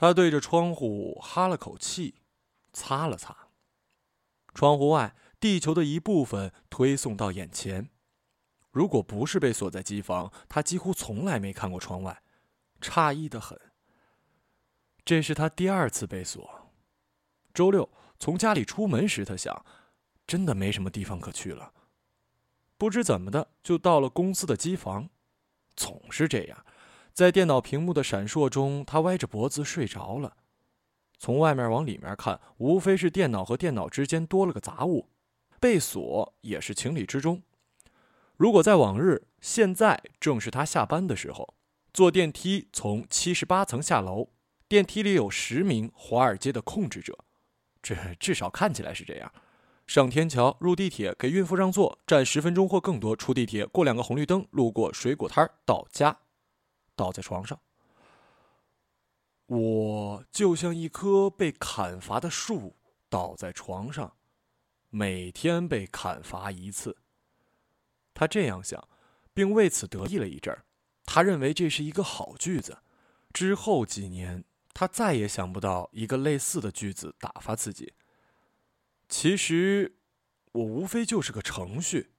[0.00, 2.14] 他对着窗户哈了口气，
[2.72, 3.36] 擦了擦。
[4.54, 7.90] 窗户外，地球的一部分推送到眼前。
[8.70, 12.22] 如果不是被锁在机房，他几乎从来没看过窗外，
[12.80, 13.60] 诧异的很。
[15.04, 16.72] 这是他第二次被锁。
[17.52, 17.86] 周六
[18.18, 19.66] 从家里出门时，他想，
[20.26, 21.74] 真的没什么地方可去了。
[22.78, 25.10] 不知怎么的，就到了公司的机房。
[25.76, 26.64] 总是这样，
[27.12, 30.36] 在电脑屏幕的闪烁中，他歪着脖子睡着了。
[31.18, 35.08] 从外面往里面看，无非是电脑和电脑之间多了个杂物，
[35.60, 37.42] 被锁也是情理之中。
[38.36, 41.54] 如果在往日，现在正是他下班的时候，
[41.92, 44.28] 坐电梯从七十八层下楼，
[44.66, 47.18] 电梯里有十名华尔街的控制者，
[47.82, 49.30] 这至少看起来是这样。
[49.86, 56.16] 上天桥，入地铁，给孕妇让座，站十分钟或更多，出地铁，过两个红绿灯，路过水果摊儿到家，
[57.00, 57.58] 倒在床上。
[59.46, 62.76] 我就像一棵被砍伐的树，
[63.08, 64.18] 倒在床上，
[64.90, 66.98] 每天被砍伐一次。
[68.12, 68.86] 他这样想，
[69.32, 70.66] 并为此得意了一阵儿。
[71.06, 72.76] 他认为这是一个好句子。
[73.32, 77.94] 之后几年，他再也想不到一个类似的句子打发自己。
[79.08, 79.96] 其实，
[80.52, 82.12] 我无非就是个程序。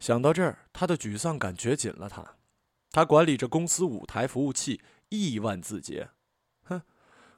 [0.00, 2.36] 想到这儿，他的沮丧感觉紧了他。
[2.94, 6.10] 他管理着公司五台服务器，亿万字节。
[6.62, 6.80] 哼，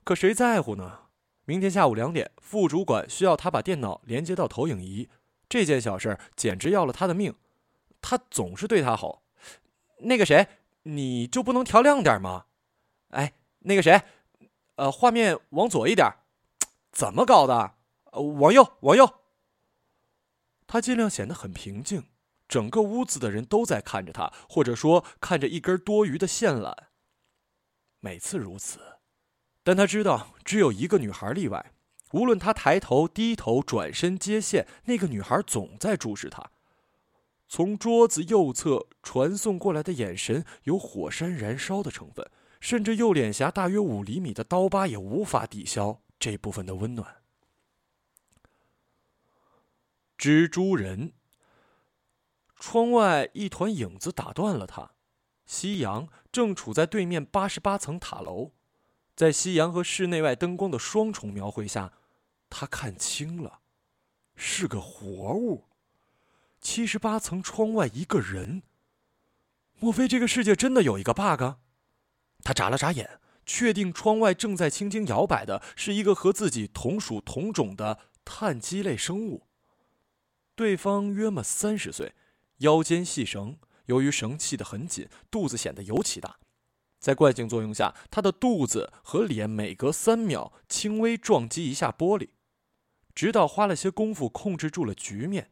[0.05, 1.05] 可谁在乎呢？
[1.47, 5.09] 明天下午两点，副主管需要他把电脑连接到投影仪。
[5.49, 7.35] 这件小事简直要了他的命。
[8.03, 9.23] 他总是对他吼
[10.05, 10.47] ：“那个谁，
[10.83, 12.45] 你就不能调亮点吗？
[13.09, 14.03] 哎，那个谁，
[14.75, 16.07] 呃，画面往左一点，
[16.93, 17.77] 怎么搞的？”
[18.13, 19.11] 往右，往右。
[20.67, 22.05] 他尽量显得很平静，
[22.49, 26.75] 整个屋子的人都在看着他，或者说看着一根多余的线缆。
[27.99, 28.79] 每次如此，
[29.65, 31.73] 但他知道只有一个女孩例外。
[32.13, 36.53] 无论他抬头、低头、转身接线，那个女孩总在注视他。
[37.49, 42.31] 从桌子右侧传送过来的眼神有火山燃烧的成分，
[42.61, 47.17] 甚至右脸颊大约五厘米的刀疤也无法抵消这部分的温暖。
[50.17, 51.13] 蜘蛛人。
[52.59, 54.93] 窗外一团影子打断了他。
[55.45, 58.51] 夕阳正处在对面八十八层塔楼，
[59.15, 61.93] 在夕阳和室内外灯光的双重描绘下，
[62.51, 63.61] 他看清了，
[64.35, 65.67] 是个活物。
[66.61, 68.63] 七十八层窗外一个人。
[69.79, 71.59] 莫非这个世界真的有一个 bug？
[72.43, 79.47] 他眨了眨眼，确定窗外正在轻轻摇摆的是一个和自己同属同种的碳基类生物。
[80.57, 82.15] 对方约莫三十岁，
[82.59, 86.39] 腰间系绳，由于绳系得很紧，肚子显得尤其大。
[86.99, 92.31] 在惯性作用下，他的肚子和脸每隔三秒轻微撞击一下玻璃，
[93.15, 95.51] 直到花了些功夫控制住了局面，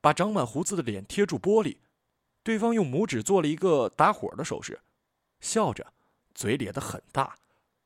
[0.00, 1.78] 把长满胡子的脸贴住玻璃。
[2.44, 4.80] 对方用拇指做了一个打火的手势，
[5.40, 5.92] 笑着，
[6.34, 7.36] 嘴咧得很大。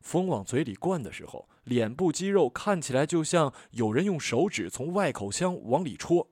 [0.00, 6.28] 风往嘴里灌的时候，脸部肌肉看起来就像有人用手指从外口腔往里戳。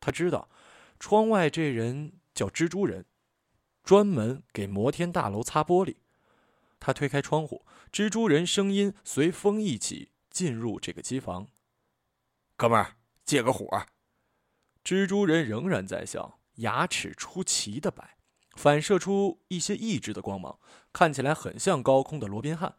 [0.00, 0.50] 他知道，
[1.06, 3.04] 窗外这人叫蜘蛛人，
[3.82, 5.96] 专门给摩天大楼擦玻璃。
[6.80, 11.46] 他推开窗户，蜘蛛人声音随风一起进入这个机房。
[12.56, 13.68] 哥们儿，借个火。
[14.82, 18.16] 蜘蛛人仍然在笑，牙齿出奇的白。
[18.56, 20.58] 反射出一些异质的光芒，
[20.90, 22.76] 看起来很像高空的罗宾汉。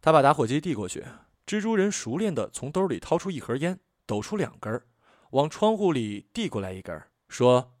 [0.00, 1.04] 他把打火机递过去，
[1.46, 4.82] 蜘蛛人熟练地从兜里掏出一盒烟，抖出两根，
[5.30, 7.00] 往窗户里递过来一根，
[7.32, 7.72] 说：“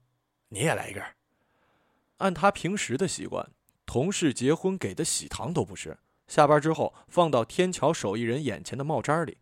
[0.48, 1.04] 你也来一根。”
[2.18, 3.50] 按他平时的习惯，
[3.84, 9.36] 同事结婚给的喜糖都不吃，下班之后放到天桥手艺人眼前的帽渣里。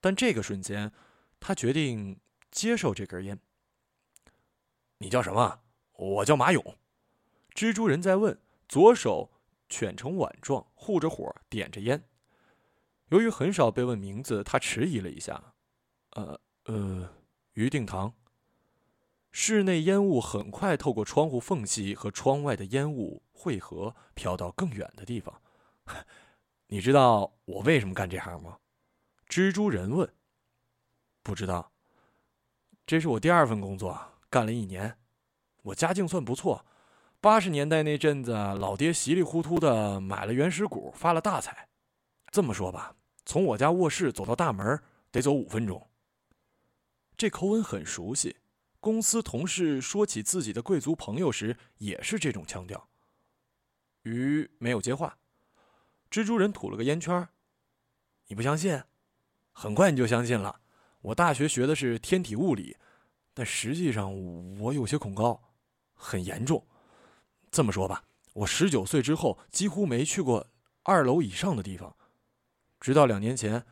[0.00, 0.92] 但这个瞬间，
[1.40, 2.20] 他决定
[2.52, 3.40] 接受这根烟。
[4.98, 5.60] 你叫什么？
[5.94, 6.76] 我叫马勇。
[7.52, 8.38] 蜘蛛人在问，
[8.68, 9.32] 左手
[9.68, 12.04] 蜷成碗状，护着火，点着烟。
[13.08, 15.54] 由于很少被问名字，他迟疑了一下。
[16.10, 17.12] 呃呃，
[17.54, 18.14] 于定堂。
[19.38, 25.42] 室内烟雾很快透过窗户缝隙和窗外的烟雾汇合，飘到更远的地方。
[26.68, 28.56] 你知道我为什么干这行吗？
[29.28, 30.10] 蜘蛛人问。
[31.22, 31.70] 不知道。
[32.86, 34.00] 这是我第二份工作，
[34.30, 34.96] 干了一年。
[35.64, 36.64] 我家境算不错。
[37.20, 41.68] 八十年代那阵子，老爹稀里糊涂的买了原始股，发了大财。
[42.30, 42.96] 这么说吧，
[43.26, 45.86] 从我家卧室走到大门得走五分钟。
[47.18, 48.34] 这口吻很熟悉，
[48.86, 52.88] 公司同事说起自己的贵族朋友时也是这种腔调。
[54.02, 55.18] 鱼没有接话。
[56.08, 57.28] 蜘蛛人吐了个烟圈。
[58.28, 58.80] 你不相信？
[59.50, 60.60] 很快你就相信了。
[61.00, 62.76] 我大学学的是天体物理，
[63.34, 64.08] 但实际上
[64.60, 65.42] 我有些恐高，
[65.92, 66.64] 很严重。
[67.50, 68.04] 这么说吧，
[68.34, 70.46] 我十九岁之后几乎没去过
[70.84, 71.96] 二楼以上的地方，
[72.78, 73.66] 直到两年前，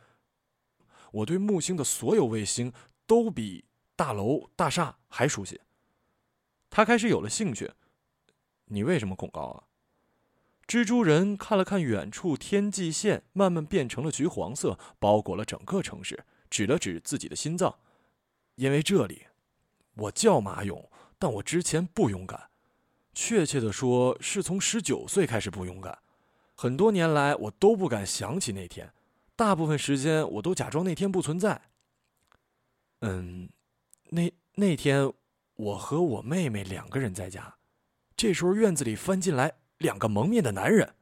[1.13, 2.73] 我对木星的所有卫星
[3.07, 3.63] 都比
[3.95, 5.61] 大楼大厦还熟悉。
[6.69, 7.71] 他开始有了兴趣。
[8.65, 9.63] 你为什么恐高啊？
[10.67, 17.77] 蜘蛛人看了看远处天际线，慢慢变成了橘黄色，包裹了整个城市，指了指自己的心脏。
[18.55, 19.27] 因为这里，
[19.95, 20.89] 我叫马勇，
[21.19, 22.49] 但我之前不勇敢。
[23.13, 25.99] 确切的说，是从十九岁开始不勇敢。
[26.55, 28.91] 很多年来，我都不敢想起那天，
[29.35, 31.61] 大部分时间我都假装那天不存在。
[33.01, 33.47] 嗯，
[34.09, 35.11] 那那天，
[35.55, 37.55] 我和我妹妹两个人在家，
[38.15, 39.55] 这时候院子里翻进来。
[39.77, 40.95] 两个蒙面的男人。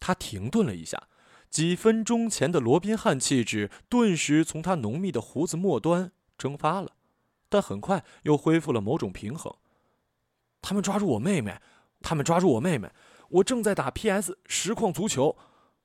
[0.00, 1.00] 他停顿了一下，
[1.48, 6.96] 几分钟前的罗宾汉气质顿时从他浓密的胡子末端蒸发了，
[7.48, 9.54] 但很快又恢复了某种平衡。
[10.60, 11.60] 他们抓住我妹妹，
[12.00, 12.90] 他们抓住我妹妹。
[13.28, 15.36] 我正在打 PS 实况足球，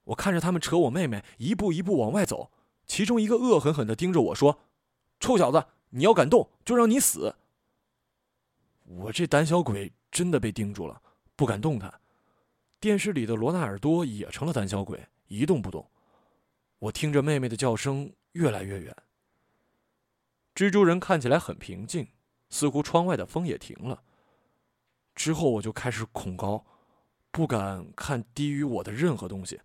[0.05, 2.51] 我看着他们扯我妹妹一步一步往外走，
[2.87, 4.61] 其中一个恶狠狠地盯着我说
[5.21, 7.35] ：“臭小子，你要敢动，就让你死。”
[8.85, 11.01] 我这胆小鬼真的被盯住了。
[11.35, 12.01] 不敢动弹，
[12.79, 15.87] 电视里的罗纳尔多也成了胆小鬼，一动不动。
[16.79, 18.95] 我听着妹妹的叫声越来越远。
[20.55, 22.07] 蜘蛛人看起来很平静，
[22.49, 24.01] 似乎窗外的风也停了。
[25.13, 26.65] 之后我就开始恐高，
[27.29, 29.61] 不敢看低于我的任何东西，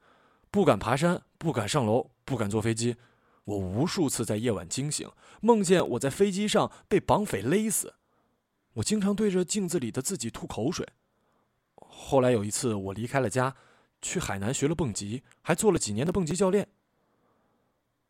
[0.51, 2.97] 不敢爬山，不敢上楼，不敢坐飞机。
[3.45, 5.11] 我无数次在夜晚惊醒，
[5.41, 7.95] 梦见我在飞机上被绑匪勒死。
[8.75, 10.89] 我经常对着镜子里的自己吐口水。
[11.75, 13.55] 后来有一次，我离开了家，
[14.01, 16.69] 去海南学了蹦极，还做了几年的蹦极教练。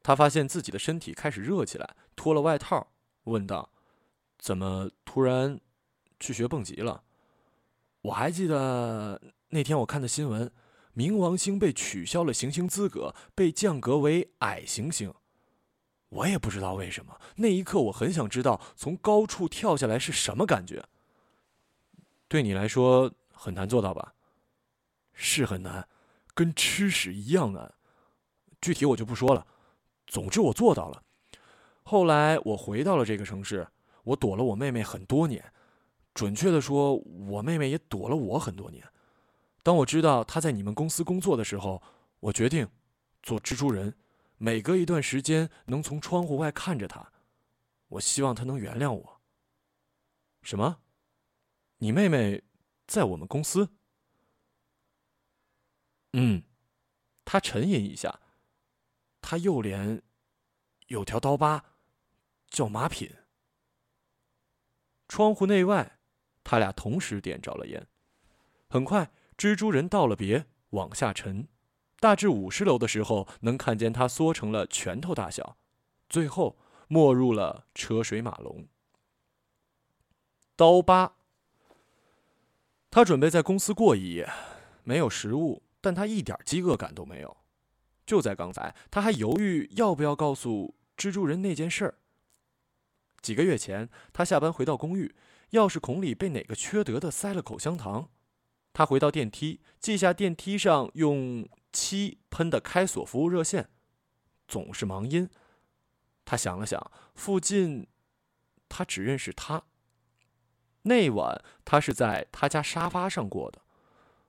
[0.02, 2.88] 他发现自己的身体开始热起来，脱了外套，
[3.24, 3.70] 问道
[4.38, 5.58] ：“怎么突然
[6.20, 7.02] 去学蹦极了？”
[8.02, 10.50] 我还记得那天我看的新闻，
[10.94, 15.12] 冥王星被取消了行星资格，被降格为矮行星。
[16.12, 20.84] 我也不知道为什么，那一刻我很想知道从高处跳下来是什么感觉。
[22.28, 23.12] 对你来说。
[23.34, 24.14] 很难做到吧？
[25.14, 25.88] 是很难，
[26.32, 27.74] 跟吃屎一样难。
[28.60, 29.44] 具体我就不说了。
[30.06, 31.02] 总之我做到了。
[31.82, 33.66] 后来我回到了这个城市，
[34.04, 35.44] 我躲了我妹妹很多年。
[36.14, 38.86] 准确的说，我妹妹也躲了我很多年。
[39.64, 41.82] 当我知道她在你们公司工作的时候，
[42.20, 42.68] 我决定
[43.24, 43.92] 做蜘蛛人，
[44.44, 47.12] 每隔一段时间能从窗户外看着她。
[47.86, 49.20] 我希望她能原谅我。
[50.42, 50.80] 什么？
[51.78, 52.42] 你妹妹？
[52.88, 53.70] 在我们公司，
[56.14, 56.42] 嗯，
[57.24, 58.20] 他沉吟一下，
[59.20, 60.02] 他右脸
[60.88, 61.64] 有条刀疤，
[62.48, 63.14] 叫马品。
[65.06, 66.00] 窗户内外，
[66.42, 67.86] 他俩同时点着了烟。
[68.68, 71.48] 很快，蜘蛛人道了别，往下沉，
[72.02, 75.56] 大致五十楼的时候，能看见他缩成了拳头大小，
[76.08, 76.58] 最后
[76.88, 78.66] 没入了车水马龙。
[80.56, 81.14] 刀疤。
[82.90, 84.28] 他准备在公司过一夜，
[84.82, 87.36] 没有食物，但他一点饥饿感都没有。
[88.04, 91.94] 就在刚才，他还犹豫要不要告诉蜘蛛人那件事儿。
[93.20, 95.14] 几个月前，他下班回到公寓，
[95.52, 98.10] 钥匙孔里被哪个缺德的塞了口香糖。
[98.72, 103.68] 他回到电梯，记下电梯上用七喷的开锁服务热线，
[104.46, 105.28] 总是忙音。
[106.24, 107.86] 他想了想，附近，
[108.68, 109.62] 他只认识他。
[110.82, 113.60] 那晚，他是在他家沙发上过的。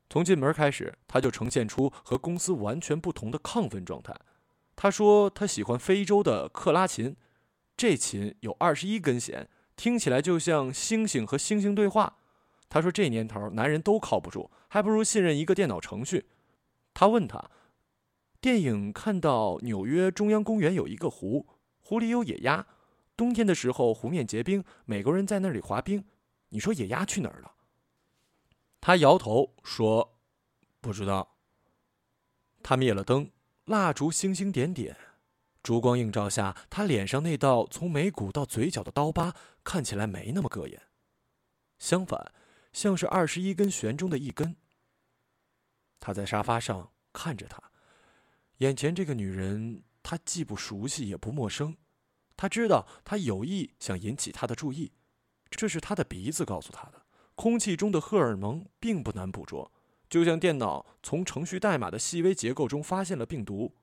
[0.09, 4.15] 从进门开始，他就呈现出和公司完全不同的亢奋状态。
[4.75, 7.15] 他说他喜欢非洲的克拉琴，
[7.75, 12.17] 这琴有二十一根弦，听起来就像星星和星星对话。
[12.69, 16.27] 他说这年头男人都靠不住，还不如信任一个电脑程序。
[16.93, 17.49] 他问他，
[18.39, 21.47] 电影看到纽约中央公园有一个湖，
[21.79, 22.67] 湖里有野鸭，
[23.17, 26.05] 冬天的时候湖面结冰，美国人在那里滑冰。
[26.49, 27.51] 你说野鸭去哪儿了？
[28.79, 30.19] 他摇头说
[30.81, 31.37] ：“不知道。”
[32.61, 33.31] 他灭了灯，
[33.65, 34.95] 蜡烛星星点点，
[35.63, 40.77] 烛光映照下，他脸上那道从眉骨到嘴角的刀疤看起来没那么膈应，
[41.79, 42.31] 相反，
[42.71, 44.55] 像是二十一根弦中的一根。
[46.05, 47.71] 他在沙发上看着她，
[48.57, 51.77] 眼前这个女人，他既不熟悉也不陌生，
[52.35, 54.91] 他知道他有意想引起他的注意。
[55.49, 57.05] 这是他的鼻子告诉他的。
[57.35, 59.71] 空气中的荷尔蒙并不难捕捉，
[60.09, 63.73] 就像电脑从程序代码的细微结构中发现了病毒。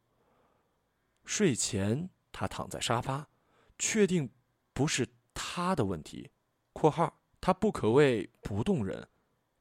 [1.25, 3.31] 睡前，他躺在沙发，
[3.79, 4.31] 确定
[4.75, 6.31] 不是他的问题
[6.75, 9.09] （括号他不可谓不动人）（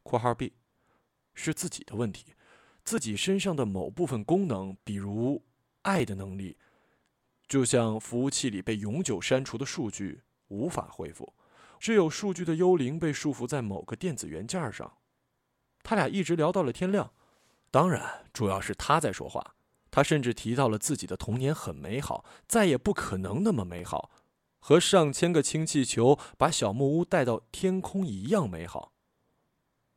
[0.04, 0.52] 括号 b）
[1.34, 2.34] 是自己的问题，
[2.90, 5.44] 自己身上的某部分功能，比如
[5.84, 6.58] 爱的能力，
[7.48, 11.36] 就像服务器里被永久删除的数据无法恢复。
[11.80, 14.92] 只有数据的幽灵被束缚在某个电子元件上。
[15.84, 17.14] 他俩一直聊到了天亮，
[17.70, 19.54] 当然主要是他在说话。
[19.92, 24.10] 他甚至提到了自己的童年很美好，再也不可能那么美好，
[24.58, 28.94] 和上千个氢气球把小木屋带到天空一样美好。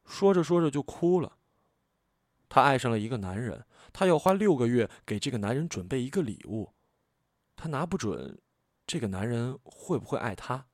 [0.05, 1.39] 说着说着就哭了。
[2.55, 6.75] 她爱上了一个男人，她要花六个月给这个男人准备一个礼物。
[7.57, 8.39] 她拿不准，
[8.87, 10.67] 这个男人会不会爱她。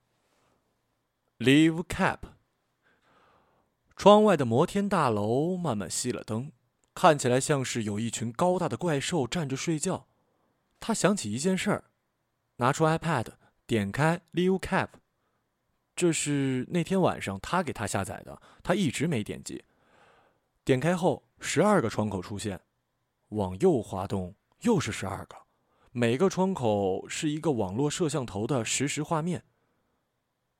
[1.38, 2.18] Leave cap。
[3.94, 6.50] 窗外的摩天大楼慢慢熄了灯，
[6.94, 10.08] 看起来像是有一群高大的怪兽站着睡觉。
[10.80, 11.84] 他想起一件事儿，
[12.56, 13.26] 拿出 iPad，
[13.68, 14.88] 点开 Leave cap。
[15.94, 19.64] 这是那天晚上他给他下载的，他一直没点击。
[20.64, 22.60] 点开后，十二个窗口出现，
[23.28, 25.36] 往右滑动又是十二个，
[25.92, 29.44] 每个窗口是一个网络摄像头的实时画面。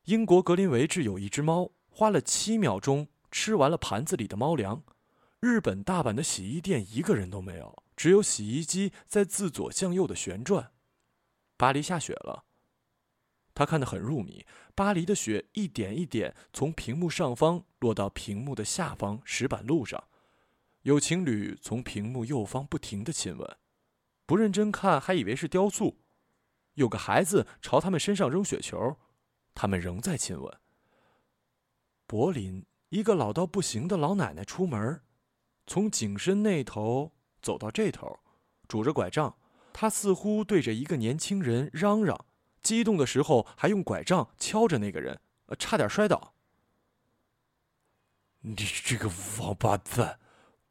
[0.05, 4.83] 英国格林维治有一只猫，花了七秒钟吃完了盘子里的猫粮。
[5.41, 10.73] 日本大阪的洗衣店一个人都没有，只有洗衣机在自左向右的旋转。
[11.57, 12.45] 巴黎下雪了，
[13.55, 14.47] 他看得很入迷。
[14.75, 20.03] 巴黎的雪一点一点从屏幕上方落到屏幕的下方石板路上，
[20.89, 23.59] 有情侣从屏幕右方不停的亲吻，
[24.25, 25.99] 不认真看还以为是雕塑。
[26.75, 28.97] 有个孩子朝他们身上扔雪球。
[29.53, 30.61] 他们仍在亲吻。
[32.07, 35.03] 柏林，一个老到不行的老奶奶出门，
[35.67, 38.21] 从景深那头走到这头，
[38.67, 39.37] 拄着拐杖。
[39.75, 42.25] 她似乎对着一个年轻人嚷嚷，
[42.63, 45.21] 激动的时候还用拐杖敲着那个人，
[45.59, 46.33] 差点摔倒。
[48.41, 50.19] 你这个王八蛋，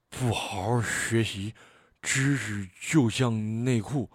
[0.10, 1.54] 不好好学习，
[2.02, 4.10] 知识就像内裤，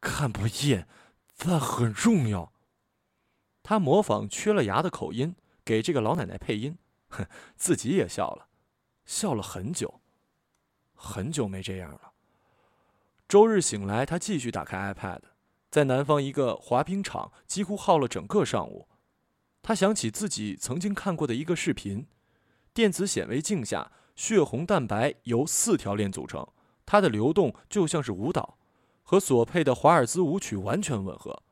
[0.00, 0.88] 看不见，
[1.36, 2.52] 但很重要。
[3.62, 5.34] 他模仿缺了牙的口音
[5.64, 7.26] 给这个老奶奶配音，哼，
[7.56, 8.48] 自己也笑了，
[9.04, 10.00] 笑了很久，
[10.94, 12.12] 很久没这样了。
[13.28, 15.20] 周日醒来，他继续打开 iPad，
[15.70, 18.88] 在南方一个滑冰场几乎耗了整个上午。
[19.62, 22.06] 他想起自己曾经看过的一个视频：
[22.72, 26.44] 电子显微镜下，血红蛋白由四条链组成，
[26.84, 28.58] 它的流动就像是舞蹈，
[29.04, 31.44] 和所配的华尔兹舞曲完全吻合。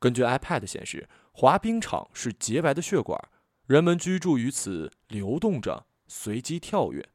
[0.00, 1.08] 根据 iPad 显示。
[1.32, 3.18] 滑冰场是洁白的血管，
[3.64, 7.08] 人们居住于此，流动着，随机跳跃。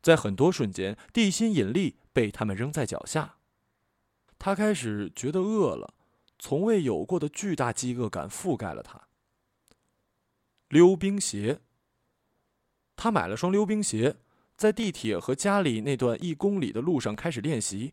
[0.00, 3.36] 在很多瞬间，地心引力被他们扔在脚下。
[4.38, 5.92] 他开始觉得饿了，
[6.38, 9.08] 从未有过的巨大饥饿感覆盖了他。
[10.68, 11.60] 溜冰鞋。
[12.96, 14.16] 他买了双溜冰鞋，
[14.56, 17.92] 在地铁和家里那段一公里的路上开始练习，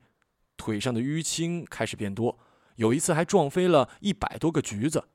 [0.57, 2.37] 腿上的淤青开始变多，
[2.75, 5.05] 有一次还撞飞了一百多个橘子。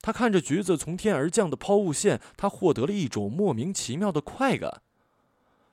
[0.00, 4.82] 他看着橘子从天而降的抛物线，他获得了一种莫名其妙的快感。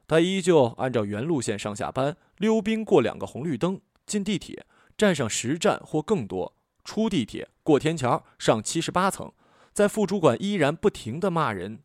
[0.07, 4.65] 他依旧按照原路线上下班，溜冰过两个红绿灯，进地铁，
[4.97, 9.31] 站上十站或更多，出地铁，过天桥，上七十八层，
[9.73, 11.79] 在副主管依然不停的骂人，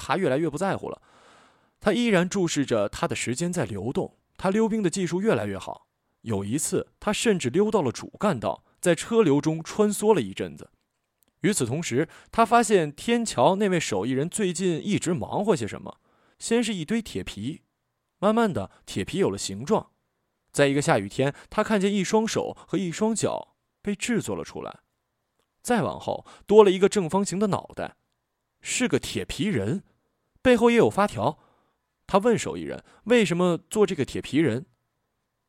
[0.00, 1.02] 他越来越不在乎了。
[1.78, 5.86] 他依然注视着他的时间在流动，他溜冰的技术越来越好。
[6.22, 10.70] 有一次，他甚至溜到了主干道，在车流中穿梭了一阵子。
[11.42, 15.98] 与此同时，他发现天桥那位手艺人最近一直忙活些什么。
[16.38, 17.62] 先是一堆铁皮，
[18.18, 19.90] 慢慢的，铁皮有了形状。
[20.52, 24.80] 在一个下雨天，他看见一双手和一双脚被制作了出来。
[25.62, 27.96] 再往后，多了一个正方形的脑袋，
[28.60, 29.84] 是个铁皮人，
[30.42, 31.38] 背后也有发条。
[32.06, 34.66] 他问手艺人：“为什么做这个铁皮人？”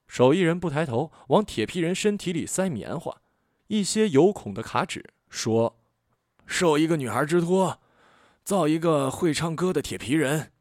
[0.07, 3.21] 手艺人不抬头，往铁皮人身体里塞棉花，
[3.67, 5.77] 一些有孔的卡纸，说。
[6.45, 7.79] 受一个女孩之托，
[8.43, 10.51] 造一个会唱歌的铁皮人。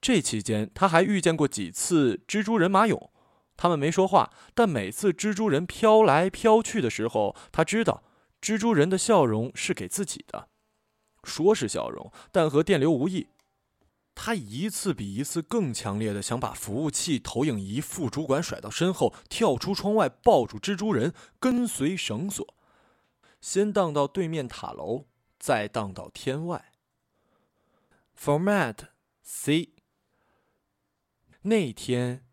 [0.00, 3.10] 这期间，他还遇见过几次蜘蛛人马俑，
[3.56, 8.02] 他们没说话，但每次蜘蛛人飘来飘去的时候，他知道
[8.40, 10.48] 蜘蛛人的笑容是给自己的。
[11.28, 13.28] 说是笑容，但和电流无异。
[14.20, 22.54] 他一次比一次更强烈的想把服务器、投影仪、副主管甩到身后，跳出窗外，抱住蜘蛛人，跟随绳索。
[23.40, 25.04] 先荡到对面塔楼，
[25.38, 26.72] 再荡到天外。
[28.20, 28.88] Format
[29.22, 29.74] C。
[31.42, 32.26] 那天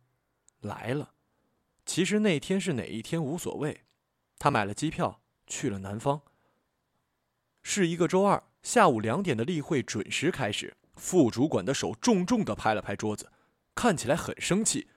[0.61, 1.13] 来了。
[1.85, 3.81] 其实那天是哪一天无所谓。
[4.39, 6.23] 他买了机票去了南方。
[7.61, 10.75] 是一个周二下午两点的例会准时开始。
[10.95, 13.31] 副主管的手重重地拍了拍桌子，
[13.75, 14.87] 看起来很生气。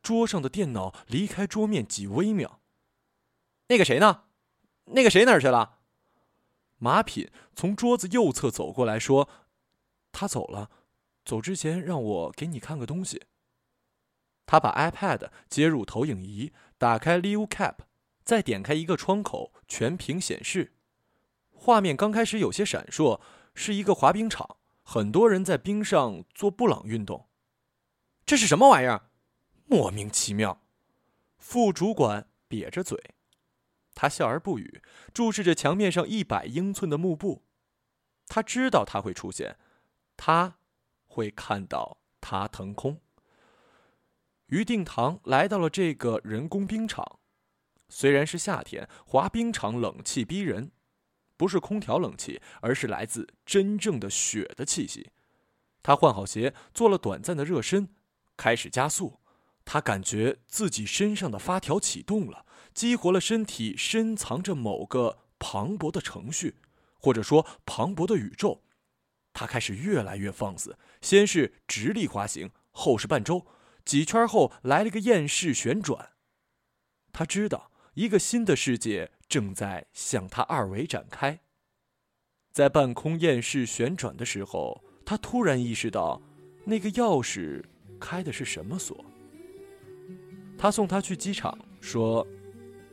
[0.00, 2.60] 桌上的电脑离开桌面几微秒。
[3.66, 4.26] 那个谁呢？
[4.84, 5.80] 那个谁哪儿去了？
[6.78, 9.28] 马品从桌子右侧走过来说
[10.12, 10.70] ：“他走了，
[11.24, 13.24] 走之前让我给你看个东西。”
[14.46, 17.78] 他把 iPad 接入投影仪，打开 Live Cap，
[18.22, 20.74] 再点开一个窗口，全屏显示。
[21.62, 23.20] 画面刚开始有些闪烁，
[23.54, 27.28] 是一个滑冰场，很多人在冰上做布朗运动。
[28.26, 29.10] 这是什么玩意儿？
[29.66, 30.60] 莫名其妙。
[31.38, 33.14] 副主管瘪着嘴。
[33.94, 34.82] 他笑而不语，
[35.14, 37.44] 注视着墙面上一百英寸的幕布。
[38.26, 39.56] 他知道他会出现，
[40.16, 40.56] 他
[41.06, 43.00] 会看到他腾空。
[44.46, 47.20] 于定堂来到了这个人工冰场，
[47.88, 50.72] 虽然是夏天，滑冰场冷气逼人，
[51.36, 55.10] 不是空调冷气，而是来自真正的雪的气息。
[55.82, 57.88] 他换好鞋，做了短暂的热身，
[58.36, 59.20] 开始加速。
[59.64, 62.46] 他感觉自己身上的发条启动了。
[62.74, 66.56] 激活了身体深藏着某个磅礴的程序，
[66.98, 68.62] 或者说磅礴的宇宙。
[69.34, 73.46] 他开始越来越放肆，先是直立滑行，后是半周，
[73.84, 76.12] 几圈后来了个厌世旋转。
[77.12, 81.40] 他知道一个新的世界正在向他二维展开。
[82.50, 86.20] 在半空厌世旋转的时候，他突然意识到，
[86.64, 87.62] 那个钥匙
[88.00, 89.04] 开的是什么锁。
[90.56, 92.26] 他送他去机场，说。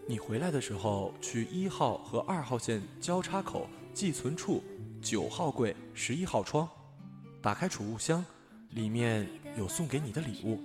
[0.05, 4.63] 你回来的时候，去一号和二号线交叉口寄存处
[5.03, 6.67] 九号柜十一号窗，
[7.43, 8.25] 打开储物箱，
[8.71, 10.59] 里面有送给你的礼物。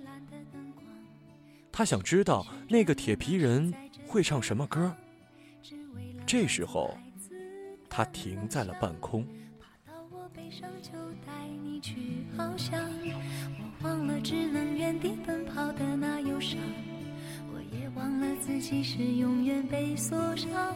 [1.71, 3.71] 他想知道那个铁皮人
[4.07, 4.93] 会唱什么歌。
[6.25, 6.97] 这时候，
[7.89, 9.25] 他停在了半空。
[17.95, 20.75] 忘了自己是永远被锁上，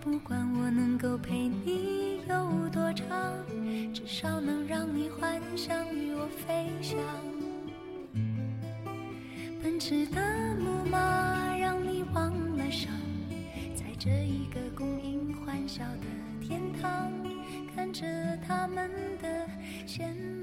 [0.00, 3.34] 不管我能够陪你有多长，
[3.92, 6.98] 至少能让你幻想与我飞翔。
[9.62, 11.25] 奔驰的木马
[15.76, 16.06] 小的
[16.40, 17.12] 天堂，
[17.74, 18.06] 看着
[18.48, 19.46] 他们的
[19.86, 20.35] 羡。